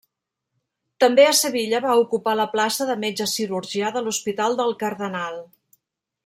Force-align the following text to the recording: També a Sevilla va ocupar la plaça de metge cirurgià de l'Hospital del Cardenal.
També 1.03 1.25
a 1.31 1.35
Sevilla 1.39 1.81
va 1.83 1.97
ocupar 2.05 2.33
la 2.39 2.47
plaça 2.55 2.87
de 2.89 2.95
metge 3.05 3.29
cirurgià 3.35 3.93
de 3.99 4.03
l'Hospital 4.07 4.59
del 4.63 4.75
Cardenal. 4.83 5.39